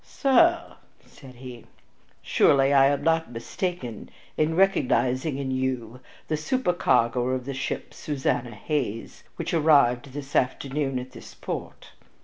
"Sir," 0.03 0.77
said 1.05 1.35
he, 1.35 1.65
"surely 2.23 2.73
I 2.73 2.87
am 2.87 3.03
not 3.03 3.31
mistaken 3.31 4.09
in 4.35 4.55
recognizing 4.55 5.37
in 5.37 5.51
you 5.51 5.99
the 6.27 6.37
supercargo 6.37 7.27
of 7.29 7.45
the 7.45 7.53
ship 7.53 7.93
Susanna 7.93 8.49
Hayes, 8.55 9.23
which 9.35 9.53
arrived 9.53 10.11
this 10.13 10.35
afternoon 10.35 10.97
at 10.97 11.11
this 11.11 11.35
port?" 11.35 11.91